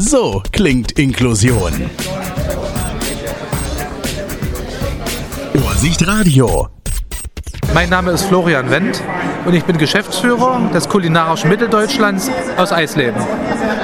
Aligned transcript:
So 0.00 0.40
klingt 0.52 0.92
Inklusion. 0.92 1.72
Vorsicht 5.54 6.06
Radio. 6.06 6.77
Mein 7.74 7.90
Name 7.90 8.10
ist 8.12 8.24
Florian 8.24 8.70
Wendt 8.70 9.02
und 9.44 9.54
ich 9.54 9.64
bin 9.64 9.78
Geschäftsführer 9.78 10.60
des 10.74 10.88
kulinarischen 10.88 11.50
Mitteldeutschlands 11.50 12.30
aus 12.56 12.72
Eisleben. 12.72 13.20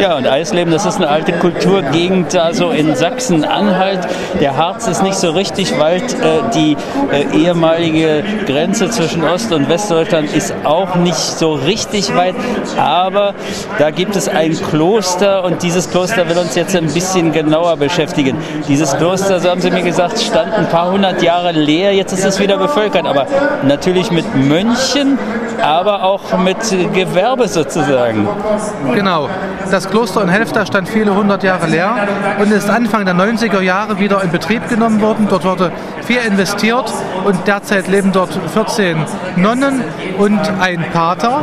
Ja, 0.00 0.16
und 0.16 0.26
Eisleben, 0.26 0.72
das 0.72 0.86
ist 0.86 0.96
eine 0.96 1.08
alte 1.08 1.32
Kulturgegend, 1.32 2.36
also 2.36 2.70
in 2.70 2.94
Sachsen-Anhalt. 2.94 4.00
Der 4.40 4.56
Harz 4.56 4.86
ist 4.86 5.02
nicht 5.02 5.16
so 5.16 5.30
richtig 5.30 5.76
Wald. 5.78 6.14
Äh, 6.14 6.50
die 6.54 6.76
äh, 7.10 7.36
ehemalige 7.36 8.22
Grenze 8.46 8.90
zwischen 8.90 9.24
Ost- 9.24 9.52
und 9.52 9.68
Westdeutschland 9.68 10.32
ist 10.32 10.54
auch 10.64 10.94
nicht 10.96 11.16
so 11.16 11.54
richtig 11.54 12.14
weit. 12.14 12.36
Aber 12.76 13.34
da 13.78 13.90
gibt 13.90 14.14
es 14.14 14.28
ein 14.28 14.56
Kloster 14.70 15.42
und 15.44 15.62
dieses 15.62 15.90
Kloster 15.90 16.28
will 16.28 16.38
uns 16.38 16.54
jetzt 16.54 16.76
ein 16.76 16.92
bisschen 16.92 17.32
genauer 17.32 17.76
beschäftigen. 17.76 18.36
Dieses 18.68 18.96
Kloster, 18.96 19.40
so 19.40 19.50
haben 19.50 19.60
Sie 19.60 19.70
mir 19.70 19.82
gesagt, 19.82 20.20
stand 20.20 20.52
ein 20.52 20.68
paar 20.68 20.92
hundert 20.92 21.22
Jahre 21.22 21.50
leer. 21.52 21.92
Jetzt 21.92 22.12
ist 22.12 22.24
es 22.24 22.38
wieder 22.38 22.56
bevölkert, 22.56 23.06
aber 23.06 23.26
natürlich 23.78 24.10
mit 24.10 24.34
Mönchen, 24.34 25.16
aber 25.62 26.02
auch 26.02 26.36
mit 26.36 26.58
Gewerbe 26.92 27.46
sozusagen. 27.46 28.26
Genau. 28.92 29.28
Das 29.70 29.88
Kloster 29.88 30.22
in 30.22 30.28
Helfta 30.28 30.66
stand 30.66 30.88
viele 30.88 31.14
hundert 31.14 31.44
Jahre 31.44 31.66
leer 31.66 31.94
und 32.40 32.50
ist 32.50 32.68
Anfang 32.68 33.04
der 33.04 33.14
90er 33.14 33.60
Jahre 33.60 34.00
wieder 34.00 34.20
in 34.24 34.32
Betrieb 34.32 34.68
genommen 34.68 35.00
worden. 35.00 35.28
Dort 35.30 35.44
wurde 35.44 35.70
viel 36.02 36.18
investiert 36.26 36.92
und 37.24 37.46
derzeit 37.46 37.86
leben 37.86 38.10
dort 38.12 38.30
14 38.54 38.96
Nonnen 39.36 39.84
und 40.18 40.40
ein 40.60 40.84
Pater. 40.92 41.42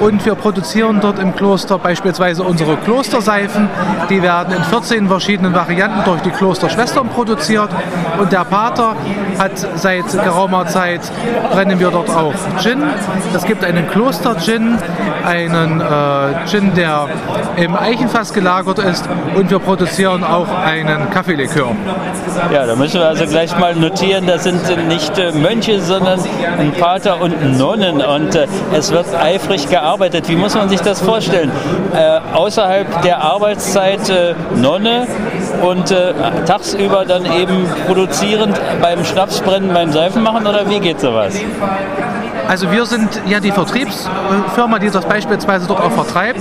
Und 0.00 0.24
wir 0.24 0.36
produzieren 0.36 1.00
dort 1.02 1.18
im 1.18 1.34
Kloster 1.34 1.78
beispielsweise 1.78 2.44
unsere 2.44 2.76
Klosterseifen. 2.76 3.68
Die 4.08 4.22
werden 4.22 4.54
in 4.54 4.62
14 4.62 5.08
verschiedenen 5.08 5.52
Varianten 5.54 6.04
durch 6.04 6.22
die 6.22 6.30
Klosterschwestern 6.30 7.08
produziert. 7.08 7.70
Und 8.18 8.32
der 8.32 8.44
Pater 8.44 8.94
hat 9.38 9.52
seit 9.74 10.10
geraumer 10.12 10.66
Zeit, 10.66 11.00
brennen 11.64 11.80
wir 11.80 11.90
dort 11.90 12.10
auch 12.10 12.34
Gin. 12.60 12.82
Es 13.34 13.42
gibt 13.44 13.64
einen 13.64 13.88
Kloster-Gin, 13.88 14.76
einen 15.24 15.80
äh, 15.80 16.46
Gin, 16.46 16.74
der 16.74 17.08
im 17.56 17.74
Eichenfass 17.74 18.34
gelagert 18.34 18.80
ist. 18.80 19.08
Und 19.34 19.50
wir 19.50 19.58
produzieren 19.58 20.22
auch 20.24 20.48
einen 20.62 21.08
Kaffeelikör. 21.10 21.70
Ja, 22.52 22.66
da 22.66 22.76
müssen 22.76 23.00
wir 23.00 23.08
also 23.08 23.24
gleich 23.24 23.58
mal 23.58 23.74
notieren, 23.74 24.26
das 24.26 24.44
sind 24.44 24.60
nicht 24.88 25.16
äh, 25.18 25.32
Mönche, 25.32 25.80
sondern 25.80 26.20
ein 26.58 26.72
Pater 26.72 27.22
und 27.22 27.56
Nonnen. 27.56 28.02
Und 28.02 28.34
äh, 28.34 28.46
es 28.76 28.90
wird 28.90 29.06
eifrig 29.14 29.70
gearbeitet. 29.70 30.28
Wie 30.28 30.36
muss 30.36 30.54
man 30.54 30.68
sich 30.68 30.82
das 30.82 31.00
vorstellen? 31.00 31.50
Äh, 31.94 32.20
außerhalb 32.34 33.00
der 33.02 33.22
Arbeitszeit 33.22 34.10
äh, 34.10 34.34
Nonne 34.56 35.06
und 35.64 35.90
äh, 35.90 36.12
tagsüber 36.46 37.04
dann 37.04 37.24
eben 37.24 37.66
produzierend 37.86 38.60
beim 38.82 39.04
Schnapsbrennen, 39.04 39.72
beim 39.72 39.92
Seifenmachen 39.92 40.46
oder 40.46 40.68
wie 40.68 40.80
geht 40.80 41.00
sowas? 41.00 41.34
Also 42.46 42.70
wir 42.70 42.84
sind 42.84 43.08
ja 43.26 43.40
die 43.40 43.52
Vertriebsfirma, 43.52 44.78
die 44.78 44.90
das 44.90 45.06
beispielsweise 45.06 45.66
dort 45.66 45.80
auch 45.80 45.92
vertreibt. 45.92 46.40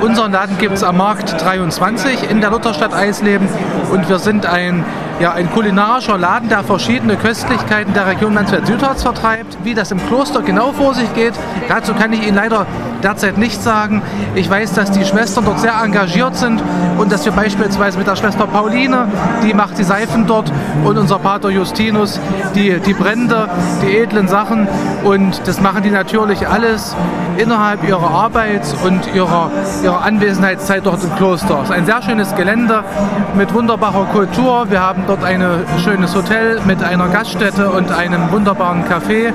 Unseren 0.00 0.32
Laden 0.32 0.56
gibt 0.58 0.74
es 0.74 0.84
am 0.84 0.96
Markt 0.96 1.42
23 1.42 2.30
in 2.30 2.40
der 2.40 2.50
Lutherstadt 2.50 2.94
Eisleben 2.94 3.48
und 3.90 4.08
wir 4.08 4.20
sind 4.20 4.46
ein, 4.46 4.84
ja, 5.20 5.32
ein 5.32 5.50
kulinarischer 5.50 6.16
Laden, 6.16 6.48
der 6.48 6.64
verschiedene 6.64 7.16
Köstlichkeiten 7.16 7.92
der 7.92 8.06
Region 8.06 8.32
Mansfeld-Südharz 8.32 9.02
vertreibt. 9.02 9.58
Wie 9.62 9.74
das 9.74 9.90
im 9.90 9.98
Kloster 10.06 10.40
genau 10.40 10.72
vor 10.72 10.94
sich 10.94 11.12
geht, 11.14 11.34
dazu 11.68 11.92
kann 11.92 12.12
ich 12.14 12.26
Ihnen 12.26 12.36
leider 12.36 12.66
derzeit 13.02 13.36
nicht 13.36 13.62
sagen. 13.62 14.02
Ich 14.34 14.48
weiß, 14.48 14.72
dass 14.72 14.90
die 14.90 15.04
Schwestern 15.04 15.44
dort 15.44 15.60
sehr 15.60 15.74
engagiert 15.74 16.36
sind 16.36 16.62
und 16.98 17.12
dass 17.12 17.24
wir 17.26 17.32
beispielsweise 17.32 17.98
mit 17.98 18.06
der 18.06 18.16
Schwester 18.16 18.46
Pauline, 18.46 19.08
die 19.42 19.52
macht 19.52 19.78
die 19.78 19.84
Seifen 19.84 20.26
dort 20.26 20.50
und 20.84 20.96
unser 20.96 21.18
Pater 21.18 21.50
Justinus, 21.50 22.18
die, 22.54 22.78
die 22.80 22.94
Brände, 22.94 23.48
die 23.82 23.98
edlen 23.98 24.26
Sachen 24.26 24.68
und 25.04 25.42
das 25.46 25.60
machen 25.60 25.82
die 25.82 25.90
natürlich 25.90 26.48
alles 26.48 26.96
innerhalb 27.38 27.86
ihrer 27.86 28.10
Arbeit 28.10 28.62
und 28.84 29.14
ihrer, 29.14 29.50
ihrer 29.82 30.02
Anwesenheitszeit 30.02 30.84
dort 30.84 31.02
im 31.04 31.14
Kloster. 31.16 31.58
Es 31.62 31.70
ist 31.70 31.74
ein 31.74 31.86
sehr 31.86 32.02
schönes 32.02 32.34
Gelände 32.34 32.84
mit 33.34 33.52
wunderbarer 33.54 34.04
Kultur. 34.06 34.70
Wir 34.70 34.80
haben 34.80 35.04
dort 35.06 35.24
ein 35.24 35.42
schönes 35.82 36.14
Hotel 36.14 36.60
mit 36.66 36.82
einer 36.82 37.08
Gaststätte 37.08 37.70
und 37.70 37.92
einem 37.92 38.30
wunderbaren 38.30 38.84
Café. 38.84 39.32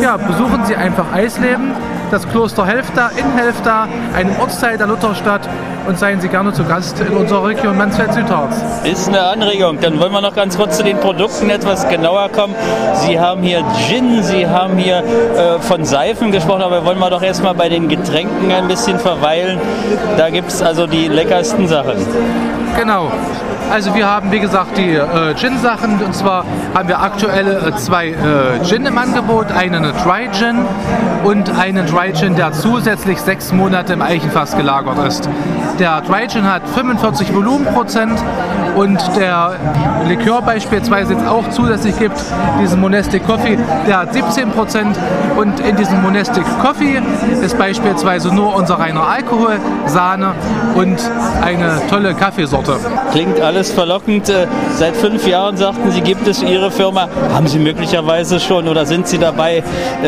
Ja, 0.00 0.16
besuchen 0.16 0.64
Sie 0.64 0.76
einfach 0.76 1.12
Eisleben, 1.12 1.72
das 2.10 2.28
Kloster 2.28 2.66
Helfta 2.66 3.10
in 3.16 3.32
Helfta, 3.36 3.88
ein 4.14 4.30
Ortsteil 4.40 4.78
der 4.78 4.86
Lutherstadt 4.86 5.48
und 5.86 5.98
seien 5.98 6.20
Sie 6.20 6.28
gerne 6.28 6.52
zu 6.52 6.64
Gast 6.64 7.00
in 7.00 7.16
unserer 7.16 7.46
Region 7.46 7.76
Mansfeld-Südharz. 7.76 8.56
Ist 8.84 9.08
eine 9.08 9.22
Anregung. 9.22 9.78
Dann 9.80 9.98
wollen 10.00 10.12
wir 10.12 10.20
noch 10.20 10.34
ganz 10.34 10.56
kurz 10.56 10.76
zu 10.78 10.84
den 10.84 10.98
Produkten 10.98 11.50
etwas 11.50 11.88
genauer 11.88 12.28
kommen. 12.30 12.54
Sie 12.94 13.18
haben 13.18 13.42
hier 13.42 13.64
Gin, 13.88 14.22
Sie 14.22 14.46
haben 14.46 14.76
hier 14.76 14.98
äh, 14.98 15.58
von 15.60 15.84
Seifen 15.84 16.32
gesprochen, 16.32 16.62
aber 16.62 16.84
wollen 16.84 16.98
wir 16.98 17.10
doch 17.10 17.22
erstmal 17.22 17.54
bei 17.54 17.68
den 17.68 17.88
Getränken 17.88 18.50
ein 18.52 18.68
bisschen 18.68 18.98
verweilen. 18.98 19.60
Da 20.16 20.30
gibt 20.30 20.48
es 20.50 20.62
also 20.62 20.86
die 20.86 21.08
leckersten 21.08 21.68
Sachen. 21.68 21.94
Genau. 22.76 23.10
Also 23.70 23.94
wir 23.94 24.08
haben, 24.08 24.30
wie 24.30 24.40
gesagt, 24.40 24.78
die 24.78 24.94
äh, 24.94 25.34
Gin-Sachen. 25.34 26.00
Und 26.02 26.14
zwar 26.14 26.44
haben 26.74 26.88
wir 26.88 27.00
aktuell 27.00 27.46
äh, 27.48 27.76
zwei 27.76 28.08
äh, 28.08 28.64
Gin 28.64 28.86
im 28.86 28.96
Angebot. 28.96 29.50
Einen 29.52 29.82
Dry 30.04 30.28
Gin 30.32 30.64
und 31.24 31.50
einen 31.50 31.86
Dry 31.86 32.12
Gin, 32.12 32.36
der 32.36 32.52
zusätzlich 32.52 33.20
sechs 33.20 33.52
Monate 33.52 33.92
im 33.92 34.02
Eichenfass 34.02 34.56
gelagert 34.56 34.98
ist. 35.06 35.28
Der 35.78 36.00
Dry 36.00 36.26
hat 36.28 36.62
45 36.74 37.34
Volumenprozent 37.34 38.18
und 38.76 38.98
der 39.16 39.52
Likör 40.08 40.42
beispielsweise 40.42 41.14
jetzt 41.14 41.26
auch 41.26 41.48
zusätzlich 41.50 41.98
gibt, 41.98 42.16
diesen 42.60 42.80
Monastic 42.80 43.26
Coffee, 43.26 43.58
der 43.86 44.00
hat 44.00 44.12
17 44.12 44.50
Prozent 44.50 44.96
und 45.36 45.60
in 45.60 45.76
diesem 45.76 46.02
Monastic 46.02 46.44
Coffee 46.62 47.00
ist 47.42 47.58
beispielsweise 47.58 48.34
nur 48.34 48.54
unser 48.54 48.78
reiner 48.78 49.06
Alkohol, 49.06 49.58
Sahne 49.86 50.32
und 50.74 50.98
eine 51.42 51.80
tolle 51.88 52.14
Kaffeesorte. 52.14 52.76
Klingt 53.12 53.40
alles 53.40 53.70
verlockend. 53.70 54.28
Äh, 54.28 54.46
Seit 54.76 54.94
fünf 54.94 55.26
Jahren 55.26 55.56
sagten 55.56 55.90
Sie, 55.90 56.02
gibt 56.02 56.28
es 56.28 56.42
Ihre 56.42 56.70
Firma. 56.70 57.08
Haben 57.32 57.46
Sie 57.46 57.58
möglicherweise 57.58 58.38
schon 58.40 58.68
oder 58.68 58.84
sind 58.84 59.08
Sie 59.08 59.16
dabei, 59.16 59.58
äh, 59.58 59.62